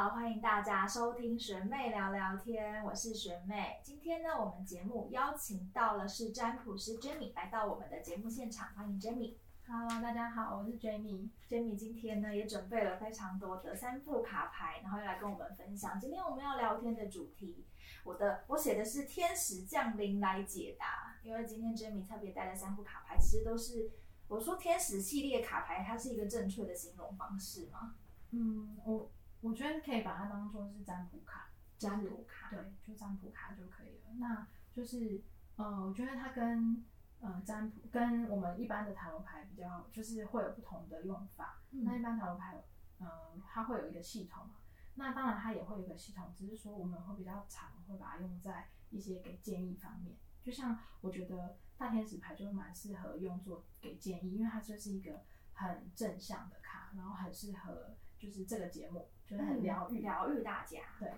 [0.00, 3.80] 好，欢迎大家收听学妹聊聊天，我是学妹。
[3.82, 9.34] 今天呢，我们节目邀请到了是占卜师 Jamie 来到我们的节目现场，欢迎 Jamie。
[9.66, 11.28] Hello，大家好，我是 Jamie。
[11.48, 15.98] Jamie 今天呢也准备了非常多的三副卡牌，然后要来跟我们分享。
[15.98, 17.66] 今天我们要聊天的主题，
[18.04, 23.90] 我的我写的是天使降临来解答，因为今天 Jamie 特别带了三副卡牌，其实都是
[24.28, 27.96] 我说天使系列卡牌，它是一个正确的形容方式吗？
[28.30, 34.14] 嗯，我我觉得可以把它当做是占卜卡，占卜卡，对，就占卜卡就可以了。
[34.18, 35.22] 那就是，
[35.56, 36.84] 呃，我觉得它跟
[37.20, 41.60] 呃占卜跟我们一般的塔罗牌比较，就是会有不同的用法。
[41.70, 42.64] 嗯那一般塔罗牌，
[43.00, 43.06] 嗯、
[43.46, 44.54] 它会有一个系统嘛。
[44.94, 50.16] 那当然它也会有一个系统，只是说我们会比较常会把它用在一些给建议方面。
[50.42, 55.20] 就像我觉得大天使牌就蛮适合用作给建议，因为它就是一个
[55.52, 60.00] 很正向的卡，然后很适合就是这个节目，就是很疗愈。
[60.00, 60.80] 嗯疗愈大家。
[60.98, 61.12] 对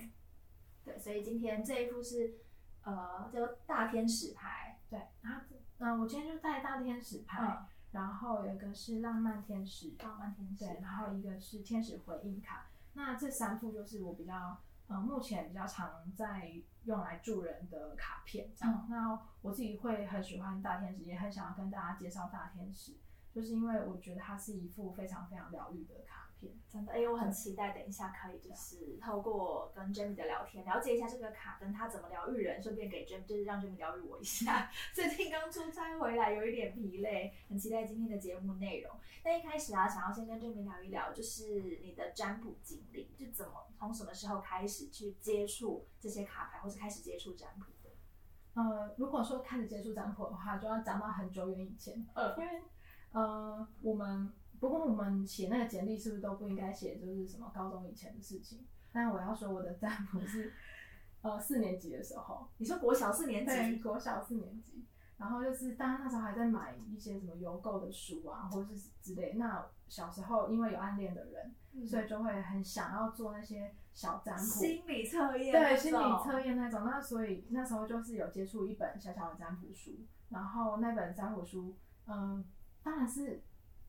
[0.85, 2.39] 对，所以今天这一副是
[2.83, 5.41] 呃叫大天使牌，对，然后
[5.79, 12.71] 嗯、我今天就带大天使牌，嗯然后有一个是浪漫天使，浪漫天使，对，然后一个是天使回应卡。
[12.93, 16.53] 那这三副就是我比较呃目前比较常在
[16.85, 18.75] 用来助人的卡片，这样。
[18.75, 22.97] 嗯那我自己会很喜欢大天使，也很想要跟大家介绍大天使，
[23.33, 26.53] 就是因为我觉得它是一副非常非常疗愈的卡片。
[26.69, 34.71] 真的，哎、我很期待等一下可以就是透过跟 Jamie 的聊天，了解一下这个卡跟他怎么疗愈人，顺便给 Jamie 就是让 Jamie 疗愈我一下。
[34.95, 38.97] 最近刚出差回来，有一点疲累，很期待今天的节目内容。
[39.25, 47.91] 那一开始啊，想要先跟 Jamie 聊一聊，就是你的占卜经历，就怎么从什么时候开始去接触这些卡牌，或是开始接触占卜的？
[48.55, 52.63] 呃，如果说开始接触占卜的话，就要讲到很久远以前，呃因为
[53.13, 58.65] 呃，我们不过我们写那个简历是不是都不应该写就是什么高中以前的事情？
[58.93, 60.53] 但我要说我的占卜是
[61.23, 64.85] 呃四年级的时候，你说国小四年，级，国小四年级，
[65.17, 69.35] 然后就是当然那时候还在买一些什么邮购的书啊，或者是之类。
[69.35, 76.85] 那小时候因为有暗恋的人，嗯所以就会很想要做那些小占卜，心理测验，对心理测验那种。
[76.85, 79.93] 那所以那时候就是有接触一本小小的占卜书，
[80.31, 81.77] 然后那本占卜书，
[82.07, 82.45] 嗯，
[82.83, 83.43] 当然是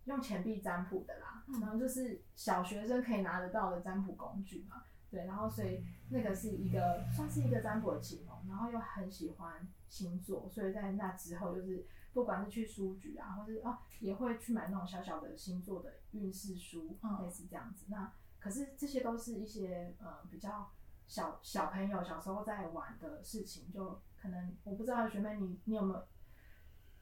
[0.05, 4.83] 用钱币占卜的啦，嗯然后就是小学生可以拿得到的占卜工具嘛。
[5.09, 17.87] 对，然后所以那个是一个算是一个占卜的启蒙，然后又很喜欢星座，所以在那之后就是不管是去书局啊，或是啊也会去买那种小小的星座的运势书，嗯类似这样子。
[17.89, 20.71] 那可是这些都是一些呃比较
[21.07, 26.07] 小小朋友小时候在玩的事情，就可能我不知道学妹你你有没有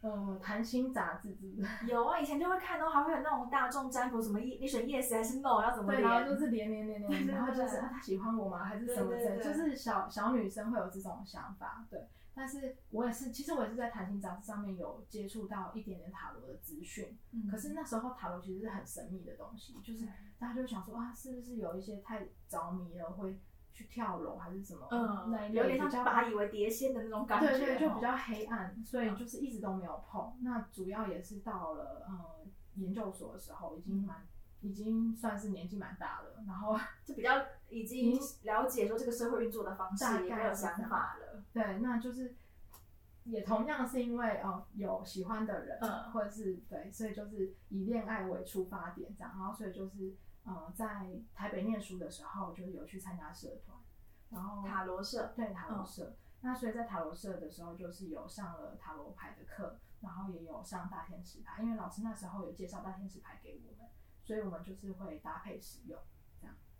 [0.01, 1.67] 呃谈心杂志之类的。
[1.87, 8.63] 有啊，以前就会看到，还会有那种大众占卜，什么你选 yes 还是 no，要怎么对，连，然后就是连连连连， 对对然后就是啊，他喜欢我吗？
[8.63, 12.07] 还是什么之类对对对就是小小女生会有这种想法，对。
[12.31, 23.37] 但是我也是，其实我也是在谈心杂志上面有接触到一点点塔罗的资讯，嗯可是那时候塔罗其实是很神秘的东西，就是大家就想说啊，是不是有一些太着迷了会
[23.79, 24.85] 去跳楼还是什么？
[24.91, 30.33] 嗯，那一有点像把以为碟仙的那种感觉，对对，就哦比较黑暗，所以就是一直都没有碰。
[30.41, 32.45] 那主要也是到了呃
[32.75, 34.27] 研究所的时候，已经蛮
[34.59, 41.41] 已经算是年纪蛮大了，然后 就比较已经了解说这个社会运作的方式，大概也有想法了。
[41.53, 42.35] 对，那就是
[43.23, 50.13] 也同样是因为哦、有喜欢的人，嗯或者是对，所以就是以恋爱为出发点这样，然后所以就是
[50.43, 53.77] 呃在台北念书的时候，就是有去参加社团，
[54.29, 56.15] 然后塔罗社，对塔罗嗯社。
[56.41, 63.89] 那所以在塔罗社的时候，就是有上了塔罗牌的课，然后也有上大天使牌，因为老师那时候有介绍大天使牌给我们，
[64.23, 65.99] 所以我们就是会搭配使用。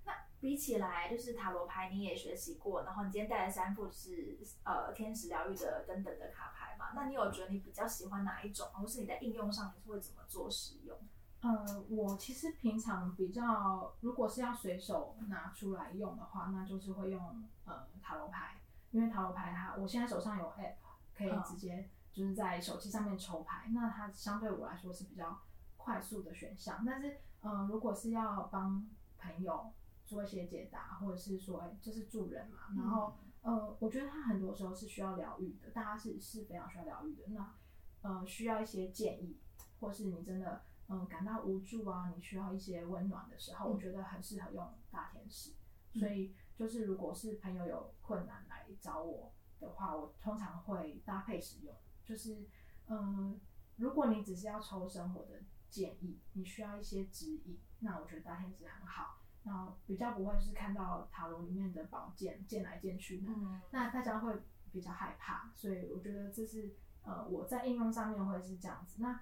[0.06, 6.94] 那比起来就是塔罗牌你也学习过，然后你今天带的三副是呃天使疗愈的等等的卡牌嘛？
[6.96, 10.98] 那你有觉得你比较喜欢哪一种，或是你在应用上你是会怎么做使用？
[11.42, 20.76] 呃，我其实平常比较，如果是要随手拿出来用的话，那就是会用呃塔罗牌，因为塔罗牌它我现在手上有 app
[21.16, 25.40] 可以嗯直接就是在手机上面抽牌，那它相对我来说是比较
[25.78, 26.84] 快速的选项。
[26.86, 28.86] 但是呃，如果是要帮
[29.18, 29.72] 朋友
[30.06, 37.24] 做一些解答，或者是说哎就是助人嘛，然后呃，我觉得它很多时候是需要疗愈的，大家是是非常需要疗愈的。
[37.28, 37.54] 那
[38.02, 39.38] 呃需要一些建议，
[39.80, 45.54] 或是你真的嗯感到无助啊，你需要一些温暖的时候，嗯我觉得很适合用大天使。
[45.94, 51.76] 所以就是如果是朋友有困难来找我的话，我通常会搭配使用。
[52.04, 52.48] 就是
[52.88, 53.40] 嗯，
[53.78, 59.18] 如果你只是要抽生活的建议，你需要一些指引，那我觉得大天使很好。
[59.44, 64.38] 然后比较不会是看到塔罗里面的宝剑剑来剑去的，嗯那大家会
[64.72, 69.02] 比较害怕，所以我觉得这是呃我在应用上面会是这样子。
[69.02, 69.20] 那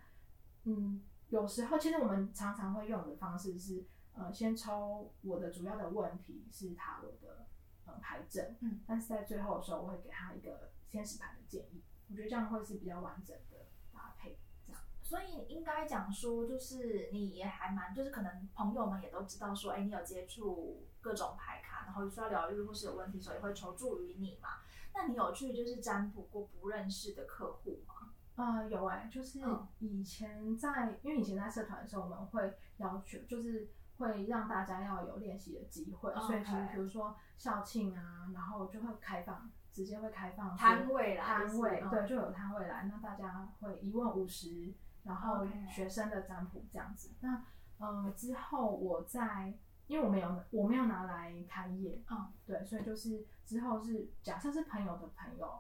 [0.64, 7.46] 嗯，有时候其实我们常常会用的方式是呃先抽我的主要的问题是塔罗的
[7.86, 14.40] 呃牌阵，嗯，但是在最后的时候我会给他一个天使牌的建议，我觉得这样会是比较完整的搭配。
[14.66, 24.62] 这样所以应该讲说，就是你也还蛮，就是可能朋友们也都知道说，哎，你有接触各种牌卡，然后需要疗愈或是有问题的时候，也会求助于你嘛。
[24.94, 27.94] 那你有去就是占卜过不认识的客户吗？
[28.38, 29.68] 呃，有哎、就是嗯。
[29.80, 44.74] 以前在，因为以前在社团的时候，我们会要求，就是会让大家要有练习的机会，所以其实比如说校庆啊，然后就会开放，直接会开放摊位啦摊位对，就有摊位来，那大家会一问五十，
[45.04, 47.12] 然后学生的占卜这样子。
[47.22, 47.44] 那
[47.80, 49.58] 呃之后我在，
[49.88, 55.60] 因为我没有我没有拿来开业，嗯，对，所以就是之后是假设是朋友的朋友，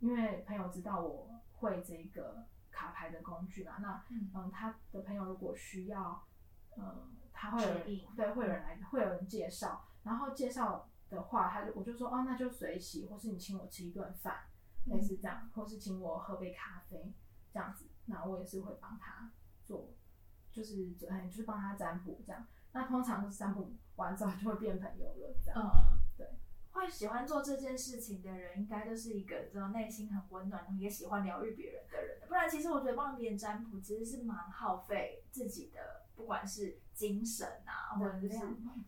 [0.00, 1.28] 因为朋友知道我
[1.58, 4.30] 会这个卡牌的工具嘛，那嗯。
[4.34, 6.24] 嗯，他的朋友如果需要，
[6.76, 7.84] 嗯，他会有人
[8.16, 14.44] 对，会有人来，会有人介绍，然后介绍的话，他就我就说哦，那就随喜，或是你请我吃一顿饭，
[14.86, 17.12] 嗯类似这样，或是请我喝杯咖啡
[17.52, 19.30] 这样子，那我也是会帮他
[19.64, 19.92] 做，
[20.52, 22.46] 就是嗯，就是帮他占卜这样。
[22.72, 25.97] 那通常就是占卜完之后就会变朋友了，这样。
[26.78, 32.20] 会喜欢做这件事情的人，应该都是一个知道内心很温暖，也喜欢疗愈别人的人。
[32.28, 38.38] 不然，其实我觉得帮别人占卜其实是蛮耗费自己的，不管是精神啊，或者是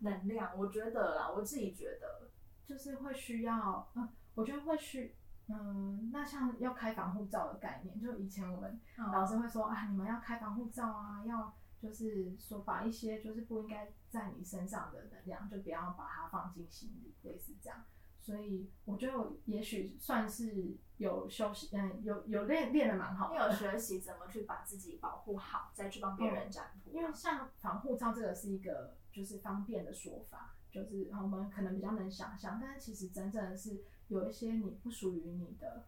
[0.01, 0.57] 能量。
[0.57, 2.31] 我觉得啦，我自己觉得，
[2.65, 5.17] 就是会需要，嗯，我觉得会需，
[5.49, 17.85] 嗯，那像要开防护罩的概念，就以前我们嗯老师会说啊，你们要开防护罩啊，要就是说把一些就是不应该在你身上的能量，就不要把它放进心里，类似这样。
[18.21, 23.35] 所以我觉得我也许算是有休息，嗯，有有练练的蛮好的。
[23.35, 26.93] 你有学习怎么去把自己保护好，再去帮别人占卜。
[26.93, 35.87] 因为像防护罩这个是一个就是方便的说法，就是我们可能比较能想象，但是其实真正的是有一些你不属于你的，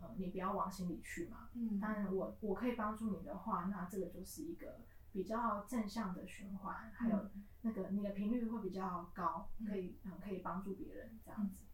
[0.00, 1.50] 呃，你不要往心里去嘛。
[1.52, 4.80] 嗯，当然我我可以帮助你的话，那这个就是一个
[5.16, 11.64] 比较正向的循环，还有嗯那个你的频率会比较高，嗯可以嗯可以帮助别人这样子。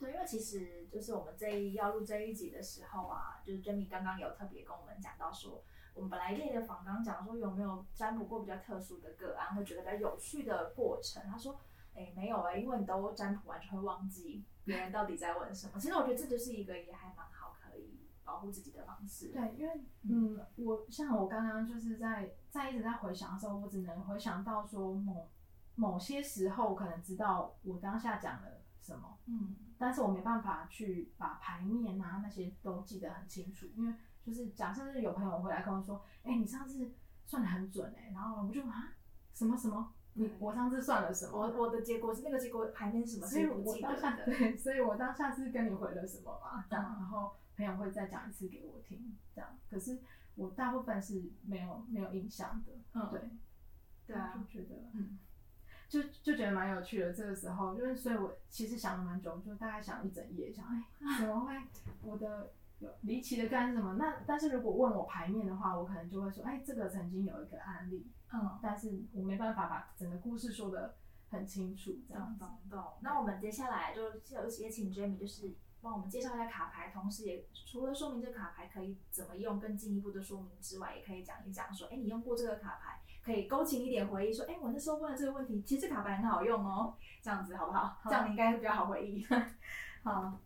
[0.00, 5.62] 对，因为其实就是我们这一要录这一集的时候啊，就是 Jamie 刚刚有特别跟我们讲到说，
[5.94, 11.22] 我们本来列的访刚讲说有没有占卜过比较特殊的个案，会觉得比较有趣的过程。
[11.30, 11.60] 他说，
[11.94, 15.78] 哎，没有哎、因为你都占卜完就会忘记别人到底在问什么。
[15.78, 19.28] 其实我觉得这就是一个也还蛮好可以保护自己的方式。
[19.28, 25.28] 对，因为嗯，我像我刚刚就是在在一直在回想的时候，我只能回想到说某
[25.74, 28.48] 某些时候可能知道我当下讲了
[28.80, 36.92] 什么，嗯但是我没办法去把牌面啊那些都记得很清楚，因为就是假设是有朋友回来跟我说，哎、你上次
[37.24, 38.92] 算的很准哎、然后我就啊
[39.32, 41.38] 什么什么，你我上次算了什么？
[41.38, 44.24] 我我的结果是那个结果牌面是什么，所以我当下的。
[44.26, 46.64] 对，所以我当下是跟你回了什么嘛？
[46.68, 49.56] 这样，嗯然后朋友会再讲一次给我听，这样。
[49.70, 50.00] 可是
[50.38, 53.30] 我大部分是没有没有印象的，嗯对，
[54.06, 55.18] 对啊就觉得嗯
[55.88, 57.12] 就就觉得蛮有趣的。
[57.12, 60.82] 这个时候，就是所以我其实想了蛮久，就大概想一整夜，想哎
[61.18, 61.54] 怎么会
[62.04, 63.94] 我的有离奇的干什么？
[63.98, 68.58] 那但是如果问我牌面的话，我可能就会说，哎，这个曾经有一个案例，嗯。
[68.62, 70.96] 但是我没办法把整个故事说的
[71.30, 72.70] 很清楚，这样懂子。
[72.70, 72.92] 懂懂。
[73.00, 87.98] 那我们接下来就就也请 Jamie 就是帮我们介绍一下卡牌，同时也除了说明这个卡牌可以怎么用，更进一步的说明之外，也可以讲一讲说，哎，你用过这个卡牌，可以勾起一点回忆，说，哎，我那时候问了这个问题，其实这卡牌很好用哦，这样子好不好？
[88.00, 89.24] 好这样你应该会比较好回忆。
[90.02, 90.38] 好，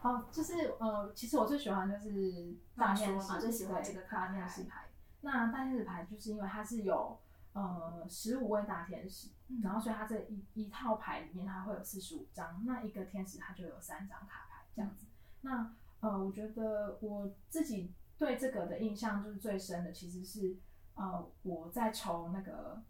[0.00, 4.88] 好，就是呃，其实我最喜欢就是大天使，说嘛最喜欢这个卡大天牌使牌。
[5.20, 7.16] 那大天使牌就是因为它是有
[7.52, 9.60] 呃十五位大天使，嗯。
[9.62, 15.06] 然后所以它这一一套牌里面它会有四十五张，那一个天使它就有三张卡牌这样子。
[15.42, 20.56] 那呃，我觉得我自己对这个的印象就是最深的，其实是
[20.94, 22.82] 呃我在抽那个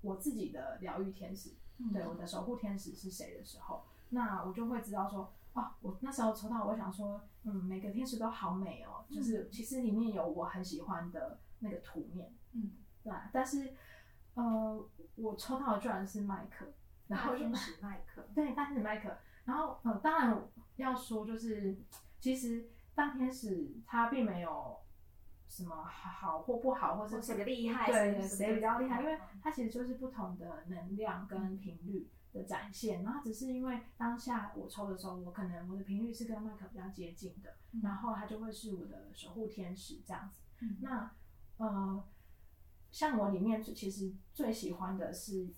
[0.00, 1.50] 我自己的疗愈天使，
[1.92, 12.70] 对我的守护天使是谁的时候，那我就会知道说，哦，我那时候抽到，我想说，嗯，每个天使都好美哦，就是其实里面有我很喜欢的那个图面，嗯，
[13.04, 13.72] 对啊，但是
[14.34, 16.66] 呃，我抽到的居然是麦克，
[17.06, 20.42] 然后就大天使麦克，对大天使麦克，然后呃，当然
[20.76, 21.76] 要说就是，
[22.18, 24.76] 其实大天使他并没有
[25.48, 33.04] 什么好或不好，或是谁的厉害，对谁谁比较厉害，因为嗯它其实就是不同的能量跟频率的展现。
[33.04, 40.40] 然后只是因为当下我抽的时候，我可能我的频率是跟麦克比较接近的，嗯然后他就会是我的守护天使这样子。
[40.60, 41.10] 嗯那
[41.58, 42.04] 呃，
[42.94, 45.52] 像我里面最其实最喜欢的是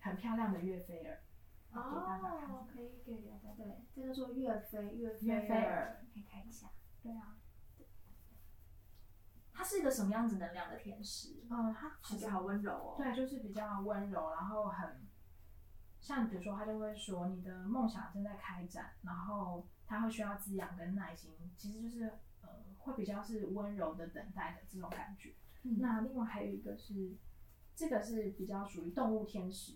[0.00, 1.22] 很漂亮的岳菲尔，
[1.70, 6.70] 给大家看哦，可以给大家对，这叫做岳飞，岳岳飞菲尔，可以看一下，
[7.02, 7.36] 对啊，
[9.52, 11.44] 他是一个什么样子能量的天使？
[11.50, 12.94] 嗯，他其实好温柔哦。
[12.96, 15.06] 对，就是比较温柔，然后很
[16.00, 22.04] 像比如说他就会说你的梦想正在开展，然后他会需要滋养跟耐心，其实就是
[22.40, 22.48] 呃
[22.78, 25.34] 会比较是温柔的等待的这种感觉。
[25.62, 25.78] 嗯。
[25.80, 27.14] 那另外还有一个是，
[27.74, 29.74] 这个是比较属于动物天使，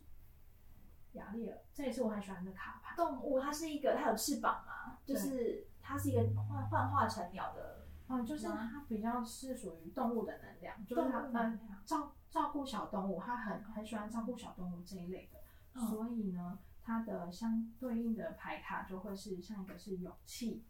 [1.12, 2.94] 雅丽尔，这也是我很喜欢的卡牌。
[2.96, 15.38] 动物它是一个，它有翅膀嘛，就是它是一个幻幻化成鸟的，嗯，就是它比较是属于动物的能量，就是它嗯照照顾小动物，它很很喜欢照顾小动物这一类的，
[15.74, 15.86] 嗯。
[15.88, 20.64] 所以呢，它的相对应的牌卡就会是像一个是勇气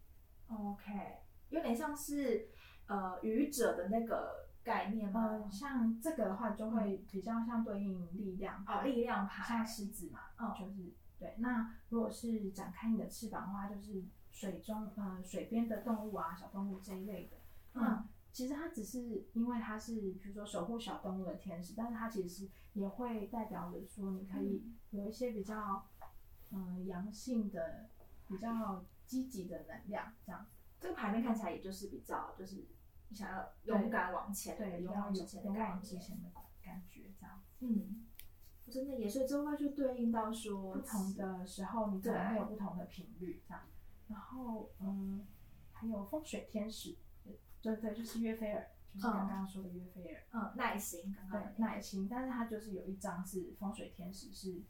[0.49, 1.19] ，OK，
[1.49, 2.49] 有点像是
[2.87, 5.31] 呃愚者的那个概念吗？
[5.33, 11.37] 嗯，像这个的话就会比较像对应力量哦，力量牌像，狮子嘛，嗯就是对。
[11.39, 17.37] 那如果是展开你的翅膀的话，就是水中呃水边的动物啊、小动物这一类的。
[17.75, 25.87] 那嗯其实它只是因为它是比如说守护小动物的天使，但是它其实也会代表着说你可以有一些比较
[26.51, 27.89] 嗯、呃阳性的、
[28.29, 30.51] 比较积极的能量这样子。
[30.79, 32.63] 这个牌面看起来也就是比较就是
[33.09, 35.71] 你想要勇敢往前，对，勇往勇往直前的勇概念。
[35.71, 36.31] 往直前的
[36.63, 37.67] 感觉这样子。
[37.67, 38.07] 嗯，
[38.71, 43.63] 真的也所以这会就对应到说不同的时候，你可能会有不同的频率这样。
[44.09, 45.27] 然后，嗯，
[45.73, 46.97] 还有风水天使，
[47.61, 52.09] 对对，就是约菲尔，就是刚刚说的约菲尔，嗯耐心，刚刚对耐心。
[52.09, 54.63] 但是它就是有一张是风水天使，是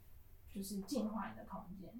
[0.48, 1.92] 就是净化你的空间。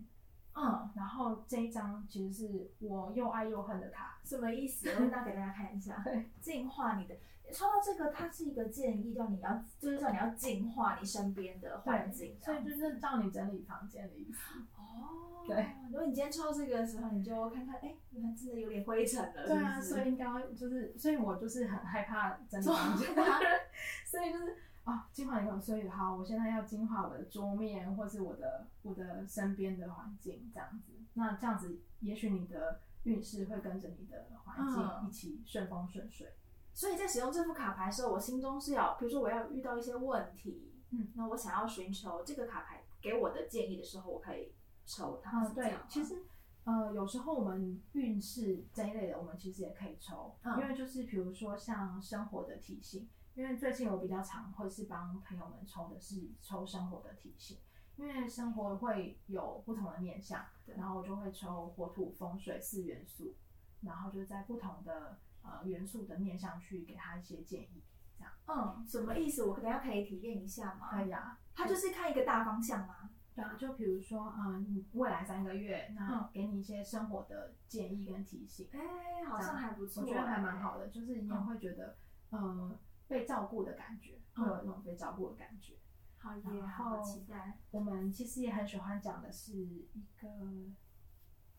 [0.57, 4.89] 嗯，然后这一张其实是我又爱又恨的卡，什么意思？
[4.89, 6.01] 我拿给大家看一下。
[6.05, 7.15] 对，净化你的，
[7.53, 14.39] 抽到这个，它是一个建议，叫你要，就是叫你要净化你身边的环境，所以就是叫你整理房间的意思。
[14.77, 15.67] 哦，对。
[15.91, 23.25] 如果你今天抽到这个的时候，你就看看，哎，你看真的有点灰尘了，对啊，所以应该要就是，所以我就是很害怕整理房间吗，
[24.07, 24.57] 所以就是
[24.87, 30.93] 啊，净化以后，所以好，我现在要净化我的桌面，或是我的我的身边的环境，这样子。
[31.15, 36.33] 那这样子，也许你的运势会跟着你的环境嗯一起顺风顺水。
[36.73, 45.43] 所以在使用这副卡牌的时候，我心中是要，比如说我要遇到一些问题，嗯，那我想要寻求这个卡牌给我的建议的时候，我可以抽它。
[45.43, 46.23] 嗯，对其实
[46.65, 57.59] 呃，有时候我们运势这一类的，我们其实也可以抽，嗯因为就是比如说像生活的提醒，因为最近我比较常会是帮朋友们抽的是抽生活的提醒，
[57.97, 63.37] 因为生活会有不同的面向，然后我就会抽火土风水四元素，
[63.83, 67.85] 然后就在不同的呃元素的面向去给他一些建议，
[68.17, 69.45] 这样嗯，什么意思？
[69.45, 70.89] 我等一下可以体验一下吗？
[70.91, 71.39] 可以啊。
[71.55, 73.11] 它就是看一个大方向吗？
[73.35, 80.87] 对啊，就比如说，嗯，你未来三个月，那嗯给你一些生活的建议跟提醒，哎、好像还不错、我觉得还蛮好的。
[80.87, 81.99] 的，就是你也会觉得，
[82.31, 85.75] 嗯，被照顾的感觉，嗯会有那种被照顾的感觉。
[86.19, 87.59] 好耶，然好后期待。
[87.71, 89.89] 我们其实也很喜欢讲的是一
[90.21, 90.29] 个，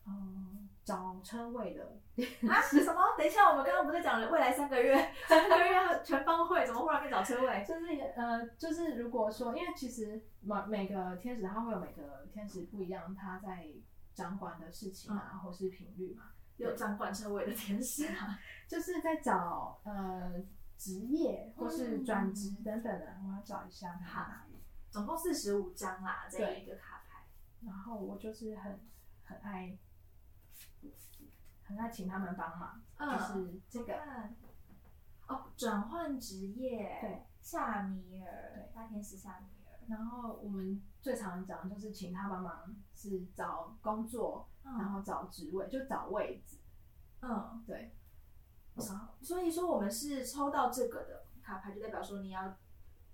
[0.04, 1.84] 嗯，找车位的，
[2.48, 2.60] 啊？
[2.60, 3.00] 什么？
[3.16, 4.94] 等一下，我们刚刚不是讲了未来三个月，
[5.26, 7.64] 三个月要全方位，怎么忽然变找车位？
[7.66, 13.68] 就是也呃，就是如果说，因为其实每每个天使它会有每个天使不一样，他在
[14.14, 16.24] 掌管的事情啊，或是频率嘛，
[16.56, 18.38] 有掌管车位的天使啊！
[18.68, 20.42] 就是在找呃
[20.78, 24.54] 职业或是转职嗯等等的，我要找一下它好在哪里。
[24.90, 27.26] 总共四十五张啦，这对一个卡牌。
[27.60, 28.80] 然后我就是很
[29.24, 29.76] 很爱
[31.64, 33.94] 很爱请他们帮忙，嗯就是这个。
[35.26, 46.56] 哦，转换职业，对，夏米尔，对大天使夏米尔，然后我们最常讲的就是请他帮忙是找工作，然嗯后找职位，就找位置，
[47.20, 47.94] 嗯，对，
[49.20, 52.56] 所以说我们是抽到这个的卡牌，就代表说你要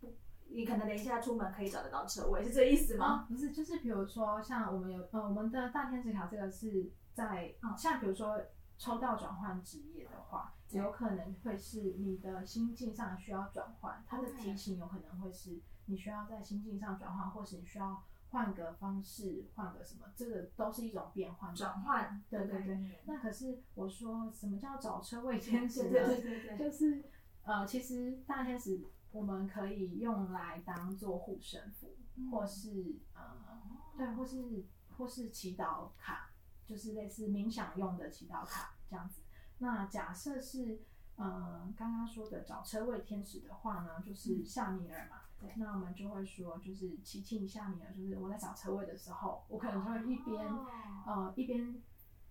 [0.00, 0.14] 不，
[0.49, 3.06] 你可能等一下出门可以找得到车位，是这意思吗？
[3.06, 8.40] 啊，不是，就是比如说像我们有呃我们的大天使卡这个是在、嗯像比如说
[8.76, 18.02] 抽到转换职业的话，有可能会是你的心境上需要转换，它的提醒有可能会是你需要在心境上转换，或是你需要
[18.34, 21.80] 换个方式，换个什么，这个都是一种变换转。
[21.82, 25.90] 换，对对对那可是我说什么叫找车位天使呢？
[25.90, 27.04] 对对对对对，就是
[27.44, 33.62] 呃，其实大天使我们可以用来当做护身符，嗯或是呃，
[33.96, 34.66] 对，或是
[34.98, 36.32] 或是祈祷卡，
[36.66, 39.22] 就是类似冥想用的祈祷卡这样子。
[39.58, 40.82] 那假设是
[41.14, 45.20] 呃刚刚说的找车位天使的话呢，就是夏米尔嘛。
[45.40, 50.66] 对那我们就会说，就是祈请夏米尔，就是我在找车位的时候，我可能就会一边、哦
[51.06, 51.74] 呃一边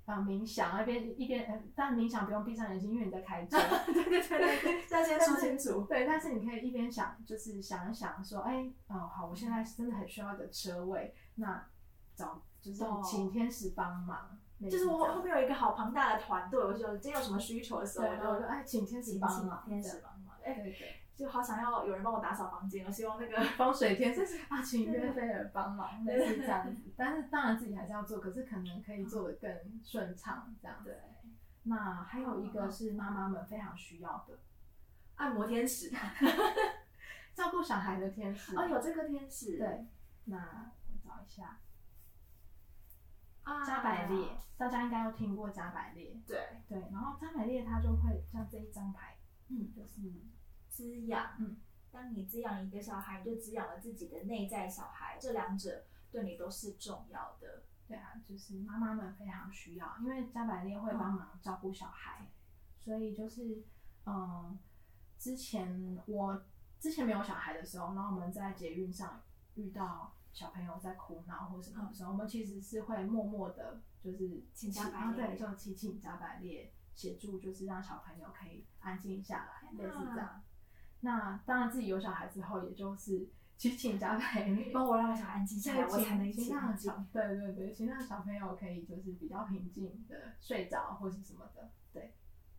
[0.06, 3.58] 呃冥想，一边一边呃，但冥想不用闭上眼睛，因为你在开车。
[3.86, 5.86] 对对对对对，这要先说清楚。
[5.86, 11.66] 对，但是你可以一边想，就是想一想说，哎，哦，好，我现在真的很需要一个车位，那
[12.16, 20.36] 找就是请天使帮忙，类就是我后面有一个好庞大的团队，我就今天有什么需求的时候，我我就说哎，请天使帮忙，天使帮忙。
[20.44, 26.92] 哎，对对，就好想要有人帮我打扫房间，我希望那个 风水天使啊，请约菲尔帮忙，类似这样子。
[26.98, 30.90] 但是当然自己还是要做，可是可能可以做的更顺畅这样子。
[30.90, 31.00] 对。
[31.66, 34.40] 那还有一个是妈妈们非常需要的，
[35.16, 35.92] 按摩天使。
[37.34, 38.56] 照顾小孩的天使。
[38.58, 39.88] 哦，有这个天使，对，
[40.26, 41.58] 那我找一下。
[43.44, 49.18] 啊，加百列，大家应该有听过加百列，对，对，然后加百列它就会像这一张牌，
[49.50, 50.02] 嗯，就是
[50.74, 51.58] 滋养，嗯，
[51.92, 57.64] 当你滋养一个小孩，你就滋养了自己的内在小孩，这两者对你都是重要的。
[57.88, 62.32] 对啊，就是妈妈们非常需要，因为加百列会帮忙照顾小孩，
[62.80, 63.64] 所以就是
[64.06, 64.58] 嗯，
[65.20, 66.44] 之前我
[66.80, 69.22] 之前没有小孩的时候，然后我们在捷运上
[69.54, 80.42] 遇到小朋友在哭闹或什么的时候，我们其实是会默默的，就是请加百啊，列对，就祈请加百列协助，就是让小朋友可以安静下来，类似这样。
[81.04, 86.92] 那当然自己有小孩之后，也就是 去请家陪， 帮我让我小孩安静下来，我才能一起请让安静。
[86.92, 92.14] 小对对对，请让小朋友可以就是比较平静的睡着或是什么的，对。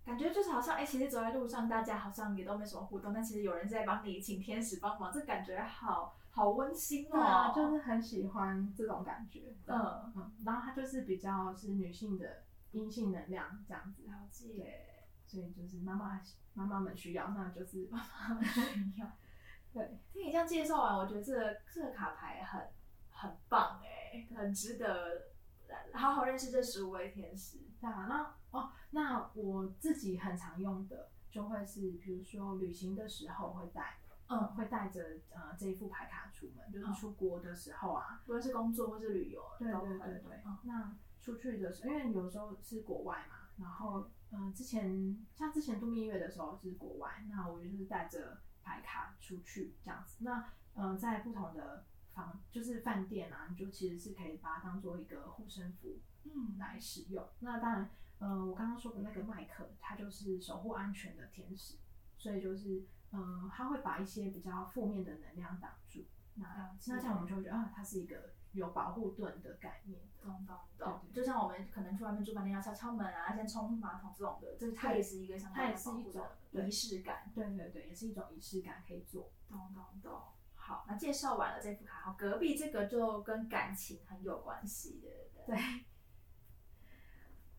[0.05, 7.11] 感觉就是好像，哎、其实走在路上，大家好像也都没什么互动，但其实有人在帮你请天使帮忙，这感觉好好温馨哦。
[7.13, 10.13] 对啊，就是很喜欢这种感觉，嗯。
[10.15, 14.85] 嗯，然后它就是比较是女性的阴性能量这样子，了解，对，
[15.35, 16.21] 所以就是妈妈
[16.55, 19.11] 妈妈们需要，那就是妈妈 们需要。
[19.73, 22.69] 对听你这样介绍完，我觉得这个这个卡牌很
[23.11, 25.33] 很棒哎，很值得
[25.93, 27.59] 好好认识这十五位天使。
[27.81, 50.25] 对啊，那哦，那我自己很常用的就会是，比如说旅行的时候会带，嗯，会带着呃这一副牌卡出门，就是出国的时候啊，不论是工作或是旅游，对对对对嗯，那出去的时候，因为有时候是国外嘛，然后嗯、呃之前像之前度蜜月的时候是国外，那我就是带着牌卡出去这样子。
[50.25, 50.41] 那
[50.75, 51.85] 嗯、呃在不同的
[52.15, 57.27] 房就是饭店啊，你就其实是可以把它当做一个护身符嗯来使用。
[57.41, 61.77] 那当然，嗯、我刚刚说的那个麦克，它就是守护安全的天使，
[62.17, 62.85] 所以就是
[63.15, 66.05] 嗯、呃他会把一些比较负面的能量挡住。
[66.35, 70.07] 那那这样我们就会觉得啊，它是一个有保护盾的概念的。
[70.25, 77.31] 懂懂懂，就像我们可能去外面住饭店要敲敲门啊，先冲马桶这种的，这它也是一个相它的保护一种的仪式感。
[77.35, 79.31] 对对对，也是一种仪式感可以做。
[79.49, 80.21] 懂懂懂。
[80.57, 85.09] 好，那介绍完了这副卡，好，隔壁这个就跟感情很有关系的？
[85.47, 85.85] 对，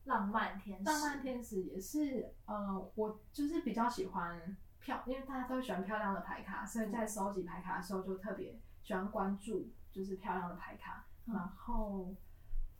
[0.05, 11.07] 浪漫天使，浪漫天使也是，呃，我就是比较喜欢漂，因为大家都喜欢漂亮的牌卡，所以在收集牌卡的时候就特别喜欢关注就是漂亮的牌卡。
[11.25, 12.15] 嗯然后，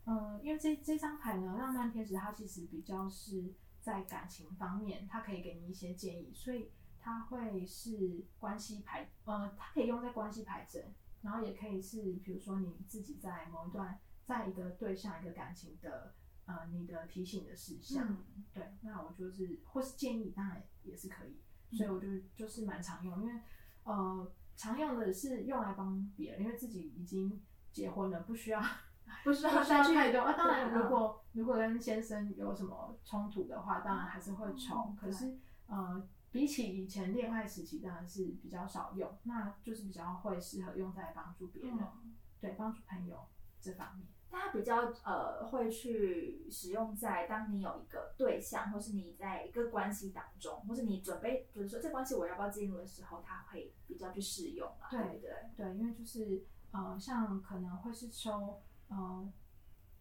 [0.04, 16.14] 嗯、因为这这张牌呢，浪漫天使它其实比较是在感情方面，它可以给你一些建议，所以它会是关系牌，呃，它可以用在关系牌阵，然后也可以是比如说你自己在某一段，在一个对象一个感情的。
[16.48, 21.40] 呃，你的提醒的事项，嗯对，那我就是或是建议，当然也是可以，
[21.72, 23.40] 所以我就就是蛮常用，因为
[23.84, 27.40] 呃，常用的是用来帮别人，因为自己已经
[27.72, 28.60] 结婚了，不需要
[29.24, 30.32] 不需要再去太多啊。
[30.32, 43.28] 当然，如果如果跟先生有什么冲突的话，当然还是会抽嗯，可是呃，比起以前恋爱时期，当然是比较少用，那就是比较会适合用在帮助别人，嗯对，帮助朋友
[43.60, 44.06] 这方面。
[44.30, 55.30] 但它比较呃会去使用在当你有一个对象，或是你在一个关系当中，或是你准备就是说这关系我要不要进入的时候，它会比较去适用嘛，对对？
[55.56, 59.32] 对，因为就是呃，像可能会是说呃，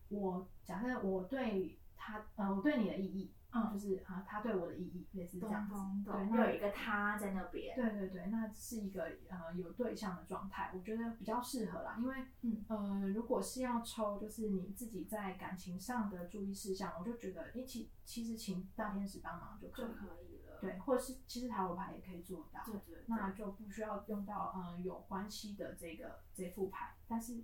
[0.09, 5.73] 我假设我对他呃，我对你的意义，嗯就是啊，他对我的意义，也是这样子。
[6.03, 11.95] 对，懂，那又有一个他在那边，对对对，那是一个呃有对象的状态，我觉得比较适合啦。
[11.99, 19.91] 因为嗯呃，如果是要抽，就是你自己在感情上的注意事项，我就觉得，诶，其其实请大天使帮忙就可以了。
[19.91, 20.59] 就可以了。
[20.61, 27.43] 对，或者是其实塔罗牌也可以做到，对对，那就不需要用到嗯有关系的这个这副牌，但是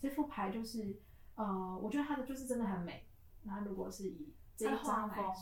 [0.00, 0.96] 这副牌就是
[1.34, 3.06] 呃，我觉得它的就是真的很美。
[3.42, 5.34] 那如果是以这一张风，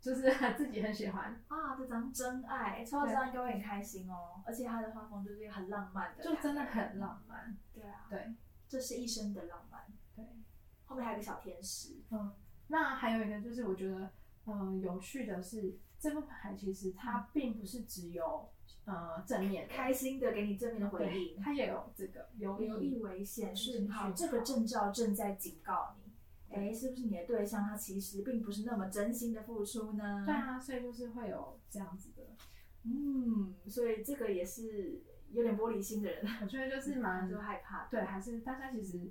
[0.00, 7.56] 就是 自己很喜欢啊，这张真爱抽到这张应该会很开心哦，而且他的画风就是很浪漫的，就真的很浪漫。
[7.74, 8.34] 对啊，对，
[8.68, 9.82] 这是一生的浪漫。
[10.16, 10.24] 对，
[10.86, 12.00] 后面还有个小天使。
[12.10, 12.32] 嗯，
[12.68, 14.10] 那还有一个就是我觉得
[14.46, 18.48] 嗯有趣的是，这副牌其实它并不是只有
[18.86, 25.99] 呃正面开心的给你正面的回应，它也有这个有意危险讯号，这个证照正在警告你。
[26.50, 30.24] 哎，是不是你的对象他其实并不是那么真心的付出呢？
[30.26, 32.22] 对啊，所以就是会有这样子的，
[32.84, 39.10] 嗯，所以这个也是有点玻璃心的人，我觉得就是蛮 就害怕，对，还是大家其实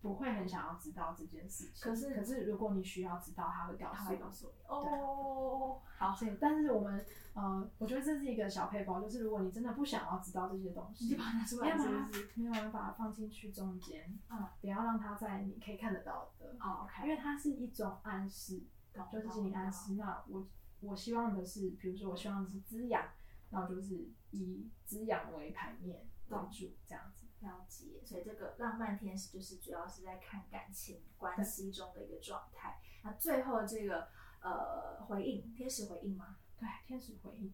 [0.00, 1.82] 不会很想要知道这件事情。
[1.82, 5.80] 可是可是如果你需要知道，他会告诉告诉你哦。
[5.98, 12.30] 好，所以但是我们呃，我觉得这是一个小配包，就是如果你真的不想要知道这些东西，你把它拿出来，是不是？
[12.36, 16.56] 没有，办法放进去中间，啊，不要让它在你可以看得到的。
[16.60, 18.62] 哦，OK，因为它是一种暗示，
[19.12, 19.94] 就是心理暗示。
[19.94, 20.46] 那我
[20.80, 23.02] 我希望的是，比如说我希望的是滋养，
[23.50, 27.26] 那我就是以滋养为牌面为主，这样子。
[27.40, 32.80] 了解，所以这个浪漫天使就是主要是在看感情关系中的一个状态。
[33.02, 34.08] 那最后这个。
[34.40, 36.36] 呃，回应天使回应吗？
[36.60, 37.52] 对，天使回应，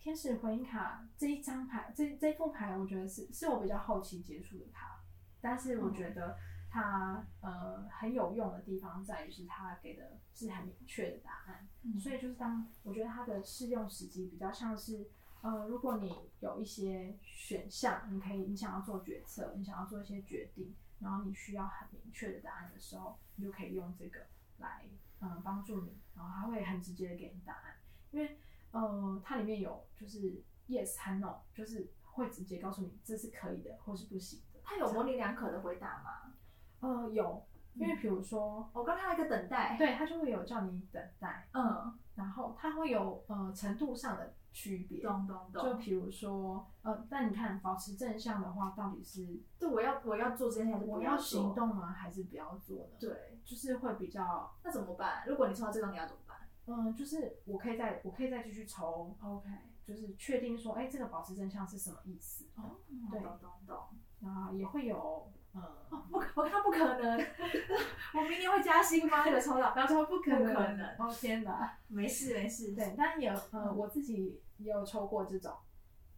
[0.00, 5.04] 天使回应卡这一张牌，这这副牌，我觉得是是我比较后期接触的卡，
[5.40, 6.36] 但是我觉得
[6.68, 11.68] 它呃很有用的地方在于是它给的是很明确的答案，
[12.00, 15.08] 所以就是当我觉得它的适用时机比较像是
[15.46, 24.26] 呃，如果你有一些选项，你可以你想要做决策，你想要做一些决定，然后你需要很明确的答案的时候，你就可以用这个
[24.58, 24.88] 来。
[25.20, 27.74] 嗯，帮助你，然后他会很直接的给你答案，
[28.10, 28.38] 因为
[28.72, 34.60] 呃，它里面有就是 yes 和 no，就是会直接告诉你这是可以的或是不行的。
[34.64, 36.34] 它有模棱两可的回答吗？
[36.80, 37.46] 呃，有，
[37.78, 45.62] 因为比如说我刚看到一个等待，对，它就会有叫你等待，嗯，然后它会有呃程度上的区别，懂懂懂。
[45.62, 51.88] 就比如说呃，但你看保持正向的话，到底是就我要我要做这件事，我要行动吗？
[51.92, 52.96] 还是不要做呢？
[52.98, 53.32] 对。
[53.46, 55.22] 就是会比较，那怎么办？
[55.24, 56.36] 如果你抽到这张，你要怎么办？
[56.66, 59.48] 嗯，就是我可以再，我可以再继续抽，OK，
[59.84, 62.46] 就是确定说，哎，这个保持正向是什么意思？
[62.56, 62.74] 哦，
[63.12, 63.76] 懂懂懂。
[64.18, 65.62] 然后也会有，嗯，
[66.10, 67.18] 不，我看不可能，
[68.14, 69.24] 我明年会加薪吗？
[69.24, 75.52] 这个抽到，然后说不可能，不可能，哦天哪，没事没事，对，但有，呃，我自己也有抽过这种，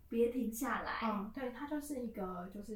[0.09, 2.74] 别停下来，嗯，对，它就是一个，就是，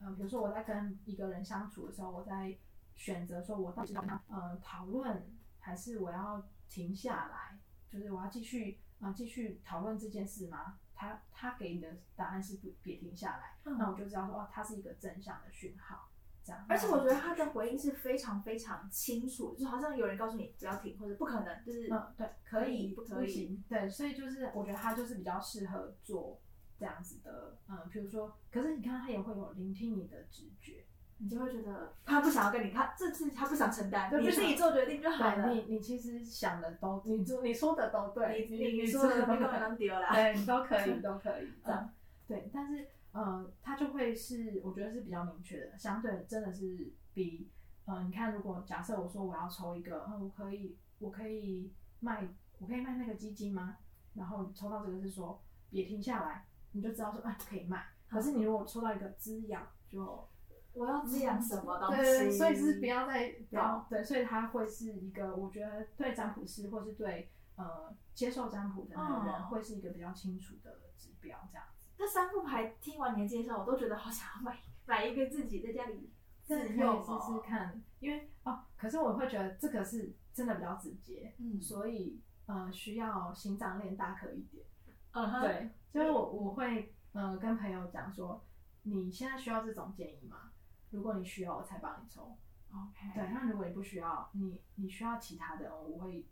[0.00, 2.56] 嗯，比如说我在跟一个人相处的时候，我在。
[2.96, 7.58] 选择说，我到底要呃讨论，还是我要停下来？
[7.90, 10.78] 就是我要继续啊继续讨论这件事吗？
[10.94, 16.08] 他他给你的答案是不别停下来，那我就知道说，哦，它是一个正向的讯号，
[16.42, 16.64] 这样。
[16.68, 23.60] 而且我觉得他的回应是非常非常清楚，就好像有人告诉你不要停，或者不可能，就是嗯对，可以不可以？
[23.68, 26.40] 对，所以就是我觉得他就是比较适合做
[26.78, 30.83] 这样子的，嗯，比如说，可是你看他也会有聆听你的直觉。
[31.18, 35.48] 你就会觉得他不想要跟你，他这次他不想承担，你自己做决定就好了。
[35.48, 41.90] 你你其实想的都，你做你说的都对，你你说的都可能丢了，对你都可以都可以这样。
[42.26, 47.48] 对，但是呃，他就会是我觉得是比较明确的，相对真的是比
[47.86, 53.76] 呃，你看如果假设我说我要抽一个，我可以我可以卖我可以卖那个基金吗？
[54.14, 57.86] 然后抽到这个是说别停下来，你就知道说啊可以卖。
[58.08, 60.28] 可是你如果抽到一个滋养就。
[60.74, 62.02] 我要滋养什么东西？
[62.02, 71.88] 对，所以是不要再不要对，所以它会是一个，我觉得对占卜师或是对呃接受占卜的那个人，会是一个比较清楚的指标，这样子。
[71.96, 76.10] 这三副牌听完你的介绍，我都觉得好想要买买一个自己在家里
[76.42, 84.66] 自用试试看，因为哦，可是我会觉得这个是真的比较直接，嗯，所以呃需要心脏练大颗一点，
[85.12, 88.44] 嗯，对，所以我我会呃跟朋友讲说，
[88.82, 90.50] 你现在需要这种建议吗？
[90.94, 92.36] 如果你需要，我才帮你抽。
[92.70, 93.12] OK。
[93.14, 96.24] 对，那如果你不需要，你你需要其他的，我会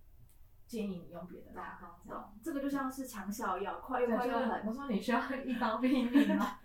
[0.66, 1.98] 建议你用别的卡。
[2.08, 2.24] 懂。
[2.42, 4.66] 这个就像是强效药，快又快又狠。
[4.66, 6.58] 我说你需要一刀毙命吗？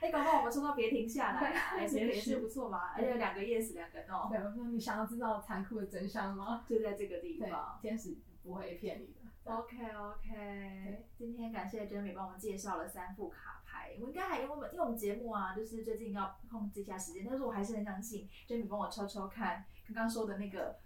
[0.00, 2.92] 哎，刚刚我们抽到别停下来啊， 也是也是不错嘛。
[2.96, 4.28] 而且两个 yes，两个 no。
[4.30, 6.64] 对，我说你想要知道残酷的真相吗？
[6.66, 7.78] 就在这个地方。
[7.80, 9.20] 天使不会骗你的。
[9.44, 11.04] OK OK。
[11.16, 13.62] 今天感谢 Jamie 帮我们介绍了三副卡。
[14.00, 20.78] 我应该还因为我们因为我们节目啊，就是最近要控制一下时间，但是我还是很相信，就你帮我抽抽看，刚刚说的那个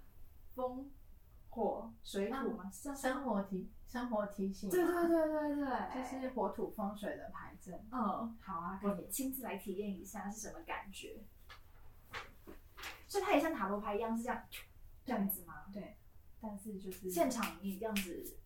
[0.54, 0.90] 风、
[1.50, 2.70] 火、水、土嘛？
[2.70, 7.74] 生活提、生活提醒，对对对对对， 就是火土风水的牌阵。
[7.90, 9.08] 嗯，好啊，可我以。
[9.08, 11.24] 亲自来体验一下是什么感觉。
[13.06, 14.42] 所以它也像塔罗牌一样是这样
[15.04, 15.64] 这样子吗？
[15.72, 15.96] 对，
[16.40, 18.36] 但是就是现场你这样子，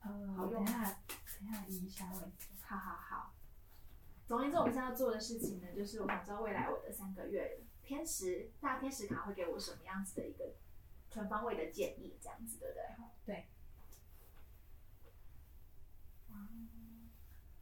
[0.00, 2.48] 呃，好用等一下，等一下移一下位置。
[2.62, 3.32] 好好好。
[4.26, 10.56] 总而言之，我们现在要做的事情呢，就是我想知道未来我的三个月天使大天使卡会给我什么样子的一个
[11.08, 12.82] 全方位的建议，这样子对不对？
[13.24, 13.46] 对。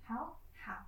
[0.07, 0.87] 好，好，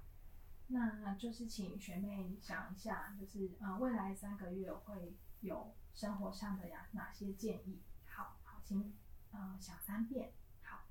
[0.69, 7.81] 那就是请学妹想一下，就是呃，未来三个月会有生活上的呀哪些建议？
[8.07, 8.95] 好，好，请
[9.33, 10.33] 呃想三遍。
[10.63, 10.85] 好。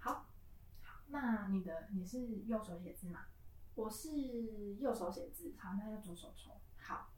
[0.00, 3.26] 好，那你的你是右手写字吗？
[3.74, 7.10] 我是右手写字，好，那要左手抽，好，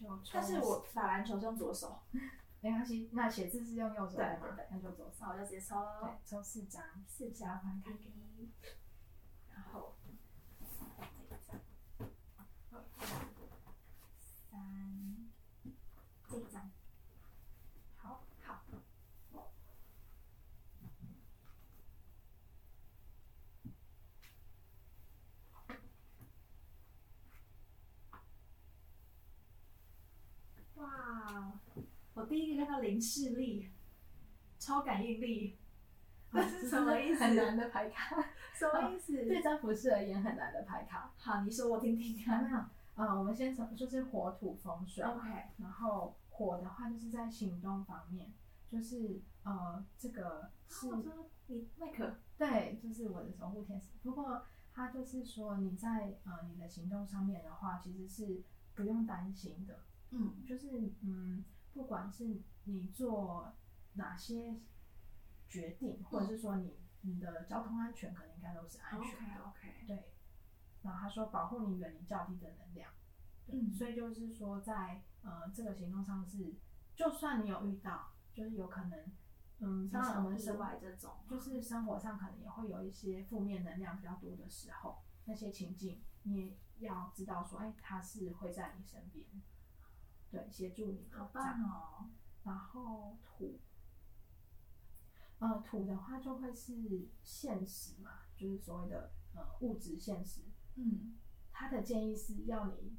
[0.00, 0.30] 就抽。
[0.32, 2.02] 但是我打篮球是用左手，
[2.62, 4.68] 没关系，那写字是用右手对吗对？
[4.70, 5.16] 那就左手。
[5.22, 6.02] 那我就直接抽喽。
[6.02, 7.90] 对，抽四张，四张翻开，
[9.52, 10.06] 然后这
[10.64, 11.60] 一张，
[12.70, 12.80] 二
[14.50, 15.28] 三，
[16.28, 16.70] 这一张，
[17.96, 18.62] 好好。
[30.76, 31.52] 哇，
[32.56, 33.70] 看到零视力，
[34.58, 35.56] 超感应力，
[36.32, 37.24] 这是什么意思？
[37.24, 38.16] 很难的牌卡，
[38.54, 39.12] 什么意思？
[39.26, 41.12] 对占卜师而言很难的牌卡。
[41.16, 42.38] 好，你说我听听看。
[42.38, 42.64] 还没有，
[42.96, 48.32] 呃，我们先从就是火土风水 OK，然后火的话就是在行动方面，
[48.70, 53.88] 就是呃这个是我说你麦克，对，就是我的守护天使。
[54.02, 58.42] 不过他就是说你在呃你的行动上面的话，其实是
[58.74, 59.80] 不用担心的。
[60.10, 63.52] 嗯就是嗯，不管是你做
[63.94, 64.60] 哪些
[65.48, 69.44] 决定，或者是说你你的交通安全，可能应该都是安全的。
[69.44, 70.12] ，OK，对。
[70.82, 72.90] 然后他说保护你远离较低的能量。
[73.48, 76.54] 嗯所以就是说在呃这个行动上是，
[76.94, 79.12] 就算你有遇到，就是有可能，
[79.58, 89.26] 嗯，当然我们意生外这种，就是生活上可能也会有一些负面能量比较多的时候，那些情境你也要知道说，哎，他是会在你身边，
[90.34, 92.10] 对，协助你的好棒哦。
[92.42, 93.60] 然后土，
[95.38, 100.40] 呃，土的话就会是现实嘛，就是所谓的呃物质现实。
[100.74, 101.16] 嗯，
[101.52, 102.96] 他的建议是要你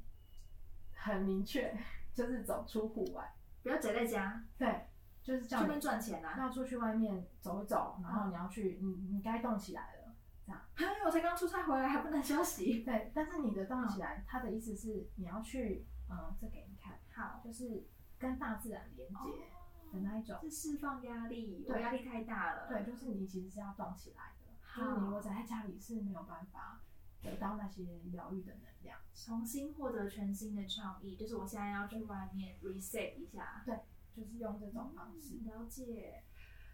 [0.94, 1.76] 很明确，
[2.14, 4.88] 就是走出户外，不要宅在家，对，
[5.22, 6.38] 就是这边叫你赚钱啊。
[6.38, 10.14] 要出去外面走一走，然后你要去，你你该动起来了，
[10.46, 10.60] 这样。
[10.74, 12.82] 嘿，我才刚出差回来，还不能休息。
[12.82, 17.86] 对，但是你的动起来，他的意思是你要去，嗯，这给你看，好，就是
[18.18, 19.48] 跟大自然连接
[19.92, 20.38] 的那一种。
[20.42, 22.68] 是释放压力，对压力太大了。
[22.68, 26.82] 对，就是你其实是要动起来的，好就是你如果宅在家里是没有办法
[27.22, 28.98] 得到那些疗愈的能量。
[29.14, 33.62] 重新获得全新的创意，就是我现在要去外面 reset 一下。
[33.64, 33.80] 对，
[34.14, 35.38] 就是用这种方式。
[35.46, 36.22] 了解，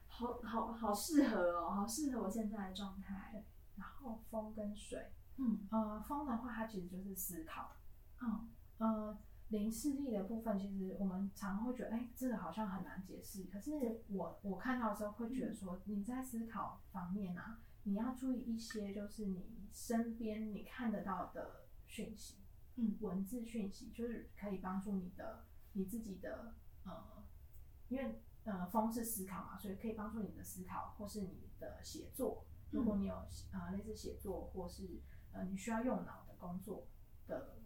[0.09, 3.44] 好好好适合哦，好适合我现在的状态。
[3.76, 7.72] 然后风跟水，嗯呃，风的话，它其实就是思考。
[8.20, 9.18] 嗯呃，
[9.53, 13.45] 零视力的部分，其实我们常常会觉得，哎、这个好像很难解释。
[13.45, 22.38] 可是我我看到的时候会觉得说，你在思考方面啊，你要注意一些，就是你身边你看得到的讯息，
[22.77, 27.23] 嗯文字讯息，就是可以帮助你的你自己的呃，
[27.88, 32.47] 因为呃风是思考嘛，所以可以帮助你的思考或是你的写作。
[32.71, 33.15] 如果你有
[33.53, 36.88] 呃类似写作或是呃你需要用脑的工作
[37.27, 37.59] 的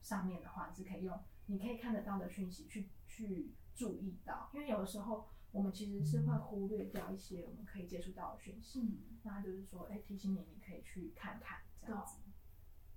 [0.00, 12.18] 上面的话，你是可以用你可以看得到的讯息去去注意到，因为有的时候我们其实是会忽略掉一些我们可以接触到的讯息，嗯，那就是说，哎、提醒你你可以去看看这样子。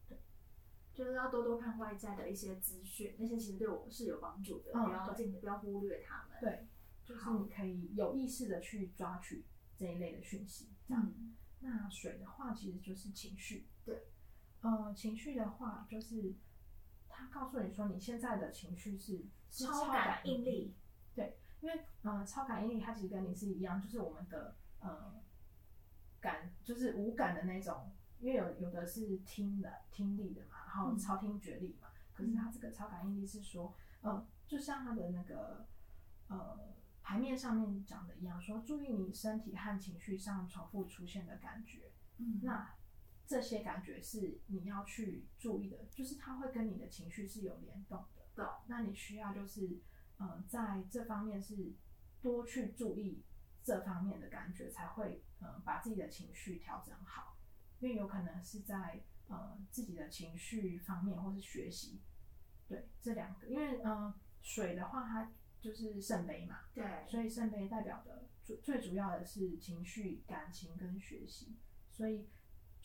[0.07, 0.17] 对
[0.93, 6.67] 就是要多多看外在的一些资讯，那些其实对我是有帮助的，嗯不要对尽不要忽略他们。，对，
[7.05, 11.05] 就是你可以有意识的去抓取这一类的讯息，这样。
[11.05, 13.65] 嗯那水的话，其实就是情绪。
[13.83, 14.03] 对，
[14.61, 16.35] 呃，情绪的话，就是
[17.17, 20.75] 他告诉你说，你现在的情绪是是超感感应力。
[21.15, 25.15] 对，因为呃，超感应力它其实跟你是一样，就是我们的呃
[26.21, 27.91] 感，就是无感的那种。
[28.19, 31.87] 因为有有的是听的听力的嘛，然后嗯超听觉力嘛。
[32.13, 35.67] 可是它这个超感应力是说，呃，就像它的那个
[36.27, 36.59] 呃
[37.03, 41.91] 牌面上面讲的一样，说注意你身体和情绪上重复出现的感觉。
[42.17, 42.67] 嗯那
[43.27, 48.23] 这些感觉是你要去注意的，就是它会跟你的情绪是有联动的。
[48.33, 49.79] 懂那你需要就是
[50.17, 51.73] 呃，在这方面是
[52.21, 53.21] 多去注意
[53.63, 57.37] 这方面的感觉，才会呃把自己的情绪调整好。
[57.79, 61.99] 因为有可能是在呃自己的情绪方面，或是学习，
[62.67, 71.57] 对这两个，因为呃水的话，它就是圣杯嘛，对，所以圣杯代表的最最主要的是情绪、感情跟学习。
[71.91, 72.27] 所以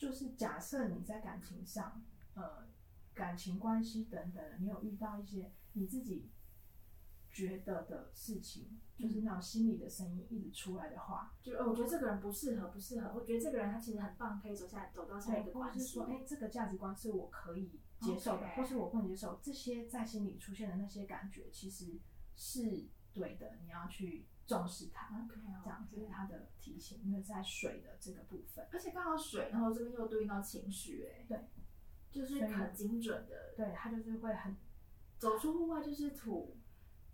[0.03, 2.67] 就是假设你在感情上，呃，
[3.13, 6.29] 感情关系等等，你有遇到一些你自己
[7.31, 13.13] 觉得的事情，就是那种心里的声音一直出来的话，就呃我觉得这个人不适合，不适合。
[13.15, 15.79] 我觉得这个人他其实很棒，可以走下走到下一个关系。
[15.79, 21.97] 者是说，哎、这个价值观是我可以接受的或是我不能接受，这些在心里出现的那些感觉，其实
[22.35, 25.27] 是对的，你要去重视它。
[25.63, 31.39] 这样，这是它的提醒，因为在水的这个部分，而且刚好水，然后这边又对应到情绪，哎，对，
[32.11, 33.53] 就是很精准的。
[33.55, 34.55] 对它就是会很，
[35.17, 36.57] 走出户外就是土，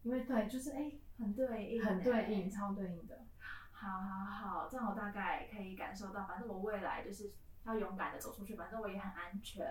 [0.04, 2.50] 因为对，就是哎、很对应，很对应，哎。
[2.50, 3.26] 超对应的。
[3.72, 7.32] 好好好，这样我大概可以感受到，反正我未来就是
[7.64, 9.66] 要勇敢的走出去，反正我也很安全，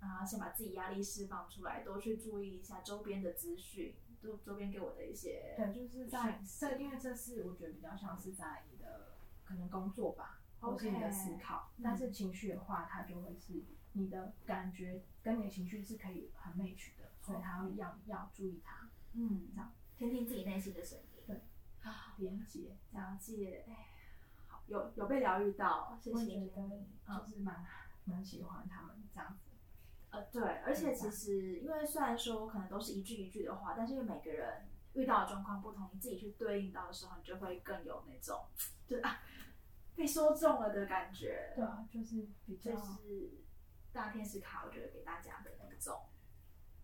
[0.00, 11.70] 然后先把自己压力释放出来，多去注意一下周边的资讯，周周边给我的一些对，就是在这，因为这是我觉得比较像是在你的可能工作吧，或是你的思考。
[11.76, 21.04] 嗯但是情绪的话，它就会是你的感觉跟你的情绪是可以很 match 的，所以它会要要注意它，嗯这样听听自己内心的声音。
[21.26, 21.42] 对
[22.16, 22.76] 连接。
[22.92, 23.88] 了解，哎，
[24.46, 27.66] 好，有有被疗愈到，谢谢就是蛮
[28.04, 29.53] 蛮喜欢他们这样子。
[30.14, 38.46] 呃，对，而且其实因为虽然说可能都是一句一句的话，但是因为每个人遇到的状况不同，你自己去对应到的时候，你就会更有那种
[38.86, 39.18] 就是啊
[39.96, 41.52] 被说中了的感觉。
[41.56, 43.30] 对啊，就是比较就是
[43.92, 46.00] 大天使卡，我觉得给大家的那种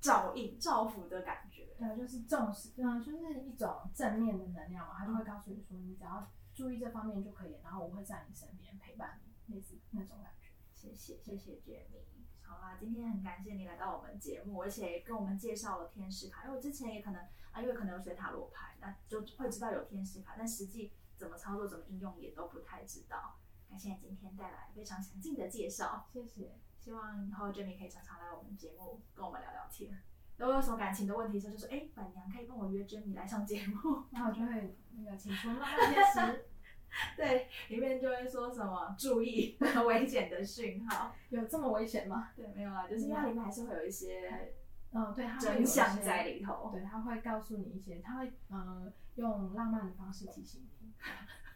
[0.01, 1.69] 照应、照福的感觉。
[1.79, 10.51] 对啊，就是重视，嗯，就是一种正面的能量嘛，他就会告诉你说，你只要注意这方面就可以，然后我会在你身边陪伴你，类似那种感觉。
[10.75, 12.20] 谢谢谢谢 Jamie。
[12.51, 16.43] 好啦，今天很感谢你来到我们节目，而且跟我们介绍了天使卡。
[16.45, 23.37] 因为我之前也可能啊，因为可能有学塔罗牌，那就会知道有天使卡，但实际怎么操作、怎么应用也都不太知道。
[23.69, 29.97] 感谢你今天带来非常详尽的介绍，谢谢，希望以后 Jamie 可以常常来我们节目跟我们聊聊天。
[30.37, 34.03] 如果有什么感情的问题候，就说哎，板娘可以帮我约 Jamie 来上节目。
[34.11, 36.47] 那我就会那个请出浪漫天使，
[37.17, 41.15] 对，里面就会说什么注意 危险的讯号。
[41.31, 42.31] 有这么危险吗？
[42.37, 44.51] 对，没有啊，就是因为它里面还是会有一些
[44.93, 46.71] 嗯，对，它会有一真相在里头。
[46.73, 50.93] 对，他会告诉你一些，他会呃用浪漫的方式提醒你。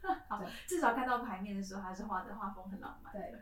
[0.29, 3.13] 好，至少看到牌面的时候，还是画的画风很浪漫。
[3.13, 3.35] 对，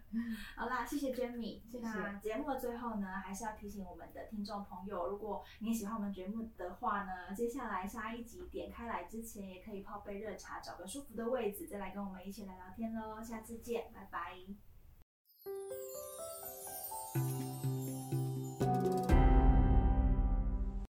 [0.57, 2.19] 好啦，谢谢 Jimmy，谢谢。
[2.21, 13.23] 节目的最后呢，还是要提醒我们的听众朋友，如果你喜欢我们节目的话呢，接下来下一集点开来之前，也可以泡杯热茶，找个舒服的位置，再来跟我们一起来聊天喽。
[13.23, 14.37] 下次见，拜拜。